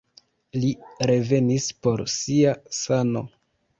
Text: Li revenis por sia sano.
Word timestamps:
Li 0.61 0.69
revenis 1.11 1.67
por 1.83 2.03
sia 2.17 2.59
sano. 2.83 3.27